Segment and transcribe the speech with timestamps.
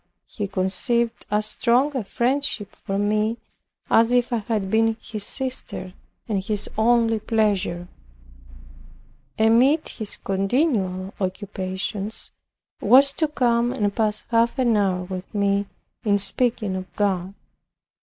[0.25, 3.37] He conceived as strong a friendship for me
[3.87, 5.93] as if I had been his sister;
[6.27, 7.87] and his only pleasure,
[9.37, 12.31] amid his continual occupations,
[12.81, 15.67] was to come and pass half an hour with me
[16.03, 17.35] in speaking of God.